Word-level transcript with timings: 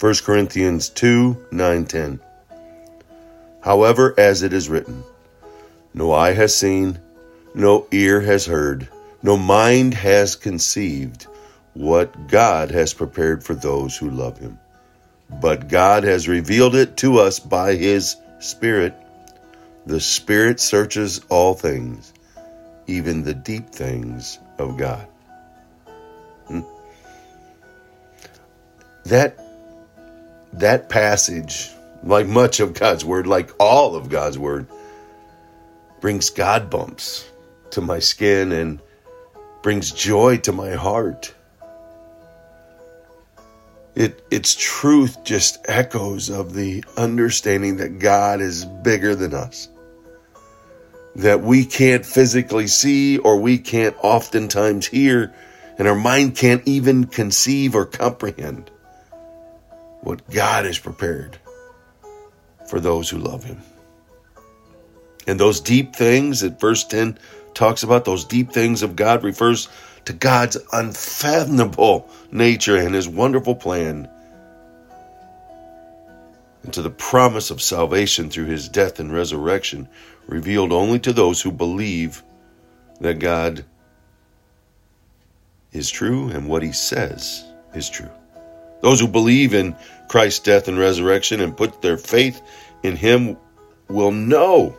1 0.00 0.14
Corinthians 0.24 0.90
2 0.90 1.48
9 1.50 1.84
10. 1.84 2.20
However, 3.60 4.14
as 4.16 4.44
it 4.44 4.52
is 4.52 4.68
written, 4.68 5.02
no 5.92 6.12
eye 6.12 6.34
has 6.34 6.54
seen, 6.54 7.00
no 7.52 7.88
ear 7.90 8.20
has 8.20 8.46
heard, 8.46 8.86
no 9.24 9.36
mind 9.36 9.94
has 9.94 10.36
conceived 10.36 11.26
what 11.74 12.28
God 12.28 12.70
has 12.70 12.94
prepared 12.94 13.42
for 13.42 13.54
those 13.54 13.96
who 13.96 14.08
love 14.08 14.38
him. 14.38 14.60
But 15.28 15.68
God 15.68 16.04
has 16.04 16.28
revealed 16.28 16.76
it 16.76 16.96
to 16.98 17.18
us 17.18 17.40
by 17.40 17.74
his 17.74 18.14
Spirit. 18.38 18.94
The 19.84 19.98
Spirit 19.98 20.60
searches 20.60 21.20
all 21.28 21.54
things, 21.54 22.12
even 22.86 23.24
the 23.24 23.34
deep 23.34 23.70
things 23.70 24.38
of 24.58 24.76
God. 24.76 25.08
Hmm. 26.46 26.60
That 29.06 29.47
that 30.60 30.88
passage, 30.88 31.70
like 32.02 32.26
much 32.26 32.60
of 32.60 32.74
God's 32.74 33.04
word, 33.04 33.26
like 33.26 33.50
all 33.58 33.94
of 33.94 34.08
God's 34.08 34.38
word, 34.38 34.66
brings 36.00 36.30
God 36.30 36.70
bumps 36.70 37.30
to 37.70 37.80
my 37.80 37.98
skin 37.98 38.52
and 38.52 38.80
brings 39.62 39.90
joy 39.90 40.38
to 40.38 40.52
my 40.52 40.72
heart. 40.72 41.34
It, 43.94 44.24
its 44.30 44.54
truth 44.54 45.24
just 45.24 45.58
echoes 45.68 46.30
of 46.30 46.54
the 46.54 46.84
understanding 46.96 47.78
that 47.78 47.98
God 47.98 48.40
is 48.40 48.64
bigger 48.64 49.14
than 49.16 49.34
us. 49.34 49.68
That 51.16 51.40
we 51.40 51.64
can't 51.64 52.06
physically 52.06 52.68
see 52.68 53.18
or 53.18 53.40
we 53.40 53.58
can't 53.58 53.96
oftentimes 54.02 54.86
hear, 54.86 55.34
and 55.78 55.88
our 55.88 55.96
mind 55.96 56.36
can't 56.36 56.62
even 56.66 57.06
conceive 57.06 57.74
or 57.74 57.86
comprehend 57.86 58.70
what 60.00 60.28
God 60.30 60.64
has 60.64 60.78
prepared 60.78 61.38
for 62.68 62.80
those 62.80 63.08
who 63.08 63.18
love 63.18 63.44
Him. 63.44 63.60
And 65.26 65.38
those 65.38 65.60
deep 65.60 65.94
things 65.94 66.40
that 66.40 66.60
verse 66.60 66.84
10 66.84 67.18
talks 67.54 67.82
about, 67.82 68.04
those 68.04 68.24
deep 68.24 68.52
things 68.52 68.82
of 68.82 68.96
God, 68.96 69.24
refers 69.24 69.68
to 70.04 70.12
God's 70.12 70.56
unfathomable 70.72 72.08
nature 72.30 72.76
and 72.76 72.94
His 72.94 73.08
wonderful 73.08 73.54
plan, 73.54 74.08
and 76.62 76.72
to 76.72 76.82
the 76.82 76.90
promise 76.90 77.50
of 77.50 77.60
salvation 77.60 78.30
through 78.30 78.46
His 78.46 78.68
death 78.68 79.00
and 79.00 79.12
resurrection, 79.12 79.88
revealed 80.26 80.72
only 80.72 80.98
to 81.00 81.12
those 81.12 81.42
who 81.42 81.52
believe 81.52 82.22
that 83.00 83.18
God 83.18 83.64
is 85.72 85.90
true 85.90 86.28
and 86.28 86.48
what 86.48 86.62
He 86.62 86.72
says 86.72 87.44
is 87.74 87.90
true. 87.90 88.10
Those 88.80 89.00
who 89.00 89.08
believe 89.08 89.54
in 89.54 89.76
Christ's 90.08 90.40
death 90.40 90.68
and 90.68 90.78
resurrection 90.78 91.40
and 91.40 91.56
put 91.56 91.82
their 91.82 91.96
faith 91.96 92.40
in 92.82 92.96
Him 92.96 93.36
will 93.88 94.12
know 94.12 94.76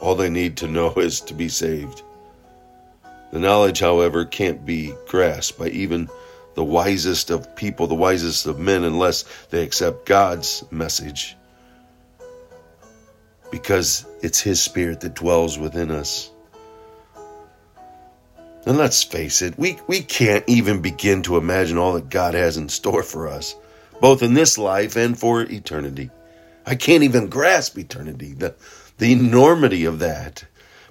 all 0.00 0.14
they 0.14 0.30
need 0.30 0.58
to 0.58 0.68
know 0.68 0.92
is 0.96 1.20
to 1.22 1.34
be 1.34 1.48
saved. 1.48 2.02
The 3.32 3.40
knowledge, 3.40 3.80
however, 3.80 4.24
can't 4.24 4.64
be 4.64 4.94
grasped 5.08 5.58
by 5.58 5.68
even 5.68 6.08
the 6.54 6.64
wisest 6.64 7.30
of 7.30 7.54
people, 7.54 7.86
the 7.86 7.94
wisest 7.94 8.46
of 8.46 8.58
men, 8.58 8.84
unless 8.84 9.24
they 9.50 9.62
accept 9.62 10.06
God's 10.06 10.64
message. 10.70 11.36
Because 13.50 14.06
it's 14.22 14.40
His 14.40 14.60
Spirit 14.62 15.00
that 15.00 15.14
dwells 15.14 15.58
within 15.58 15.90
us. 15.90 16.30
And 18.66 18.76
let's 18.76 19.04
face 19.04 19.42
it, 19.42 19.56
we, 19.56 19.78
we 19.86 20.00
can't 20.00 20.44
even 20.48 20.82
begin 20.82 21.22
to 21.22 21.36
imagine 21.36 21.78
all 21.78 21.92
that 21.92 22.10
God 22.10 22.34
has 22.34 22.56
in 22.56 22.68
store 22.68 23.04
for 23.04 23.28
us, 23.28 23.54
both 24.00 24.24
in 24.24 24.34
this 24.34 24.58
life 24.58 24.96
and 24.96 25.16
for 25.16 25.40
eternity. 25.42 26.10
I 26.66 26.74
can't 26.74 27.04
even 27.04 27.28
grasp 27.28 27.78
eternity, 27.78 28.34
the, 28.34 28.56
the 28.98 29.12
enormity 29.12 29.84
of 29.84 30.00
that. 30.00 30.44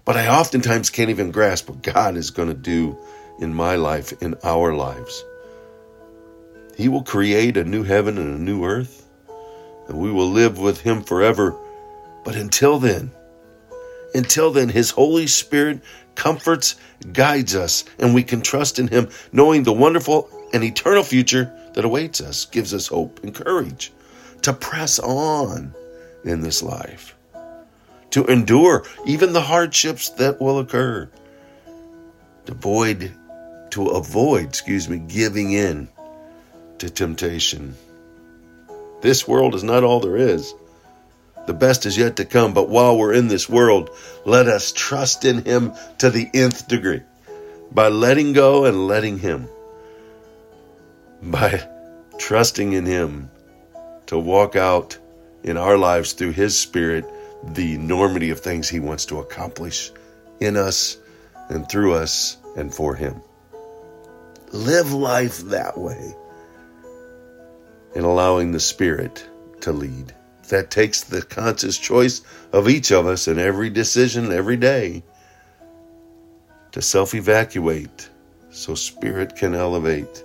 But 0.05 0.15
I 0.15 0.27
oftentimes 0.27 0.89
can't 0.89 1.09
even 1.09 1.31
grasp 1.31 1.67
what 1.67 1.81
God 1.81 2.15
is 2.15 2.31
going 2.31 2.47
to 2.47 2.53
do 2.53 2.97
in 3.39 3.53
my 3.53 3.75
life, 3.75 4.13
in 4.21 4.35
our 4.43 4.73
lives. 4.73 5.25
He 6.77 6.87
will 6.87 7.03
create 7.03 7.57
a 7.57 7.63
new 7.65 7.83
heaven 7.83 8.17
and 8.17 8.35
a 8.35 8.41
new 8.41 8.63
earth, 8.63 9.05
and 9.89 9.97
we 9.97 10.11
will 10.11 10.29
live 10.29 10.59
with 10.59 10.79
Him 10.79 11.03
forever. 11.03 11.55
But 12.23 12.35
until 12.35 12.79
then, 12.79 13.11
until 14.15 14.51
then, 14.51 14.69
His 14.69 14.91
Holy 14.91 15.27
Spirit 15.27 15.81
comforts, 16.15 16.75
guides 17.11 17.55
us, 17.55 17.83
and 17.99 18.13
we 18.13 18.23
can 18.23 18.41
trust 18.41 18.79
in 18.79 18.87
Him, 18.87 19.09
knowing 19.31 19.63
the 19.63 19.73
wonderful 19.73 20.29
and 20.53 20.63
eternal 20.63 21.03
future 21.03 21.53
that 21.73 21.85
awaits 21.85 22.21
us, 22.21 22.45
gives 22.45 22.73
us 22.73 22.87
hope 22.87 23.21
and 23.23 23.35
courage 23.35 23.91
to 24.43 24.53
press 24.53 24.99
on 24.99 25.73
in 26.23 26.41
this 26.41 26.63
life, 26.63 27.15
to 28.11 28.25
endure 28.25 28.85
even 29.05 29.33
the 29.33 29.41
hardships 29.41 30.09
that 30.11 30.39
will 30.39 30.59
occur, 30.59 31.09
to 32.45 32.51
avoid, 32.51 33.11
to 33.71 33.87
avoid, 33.87 34.45
excuse 34.45 34.87
me, 34.87 34.99
giving 34.99 35.51
in 35.51 35.89
to 36.77 36.89
temptation. 36.89 37.75
This 39.01 39.27
world 39.27 39.55
is 39.55 39.63
not 39.63 39.83
all 39.83 39.99
there 39.99 40.17
is. 40.17 40.53
The 41.45 41.53
best 41.53 41.85
is 41.85 41.97
yet 41.97 42.15
to 42.17 42.25
come. 42.25 42.53
But 42.53 42.69
while 42.69 42.97
we're 42.97 43.13
in 43.13 43.27
this 43.27 43.49
world, 43.49 43.89
let 44.25 44.47
us 44.47 44.71
trust 44.71 45.25
in 45.25 45.43
Him 45.43 45.73
to 45.99 46.09
the 46.09 46.29
nth 46.33 46.67
degree 46.67 47.01
by 47.71 47.89
letting 47.89 48.33
go 48.33 48.65
and 48.65 48.87
letting 48.87 49.19
Him, 49.19 49.47
by 51.21 51.67
trusting 52.17 52.73
in 52.73 52.85
Him 52.85 53.29
to 54.07 54.17
walk 54.17 54.55
out 54.55 54.97
in 55.43 55.57
our 55.57 55.77
lives 55.77 56.13
through 56.13 56.31
His 56.31 56.57
Spirit 56.57 57.05
the 57.43 57.75
enormity 57.75 58.31
of 58.31 58.39
things 58.39 58.69
He 58.69 58.79
wants 58.79 59.05
to 59.07 59.19
accomplish 59.19 59.91
in 60.39 60.57
us 60.57 60.97
and 61.49 61.67
through 61.69 61.93
us 61.93 62.37
and 62.55 62.73
for 62.73 62.95
Him. 62.95 63.21
Live 64.51 64.93
life 64.93 65.39
that 65.49 65.77
way 65.77 66.15
and 67.95 68.05
allowing 68.05 68.51
the 68.51 68.59
Spirit 68.59 69.27
to 69.61 69.71
lead 69.71 70.13
that 70.49 70.71
takes 70.71 71.01
the 71.01 71.21
conscious 71.21 71.77
choice 71.77 72.21
of 72.51 72.69
each 72.69 72.91
of 72.91 73.07
us 73.07 73.27
in 73.27 73.39
every 73.39 73.69
decision 73.69 74.31
every 74.31 74.57
day 74.57 75.03
to 76.71 76.81
self 76.81 77.13
evacuate 77.13 78.09
so 78.55 78.73
spirit 78.73 79.35
can 79.35 79.53
elevate, 79.53 80.23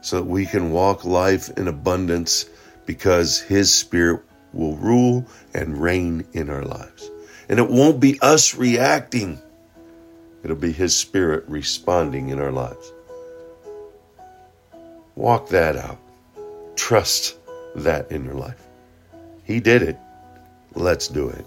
so 0.00 0.16
that 0.16 0.24
we 0.24 0.46
can 0.46 0.70
walk 0.70 1.04
life 1.04 1.50
in 1.58 1.68
abundance 1.68 2.46
because 2.86 3.40
his 3.40 3.72
spirit 3.72 4.22
will 4.52 4.76
rule 4.76 5.26
and 5.54 5.80
reign 5.80 6.26
in 6.32 6.48
our 6.48 6.64
lives. 6.64 7.10
And 7.48 7.58
it 7.58 7.68
won't 7.68 8.00
be 8.00 8.18
us 8.20 8.54
reacting, 8.54 9.40
it'll 10.42 10.56
be 10.56 10.72
his 10.72 10.96
spirit 10.96 11.44
responding 11.46 12.30
in 12.30 12.38
our 12.38 12.52
lives. 12.52 12.92
Walk 15.14 15.48
that 15.48 15.76
out. 15.76 15.98
Trust 16.76 17.36
that 17.74 18.10
in 18.10 18.24
your 18.24 18.34
life. 18.34 18.65
He 19.46 19.60
did 19.60 19.82
it. 19.82 19.96
Let's 20.74 21.06
do 21.06 21.28
it. 21.28 21.46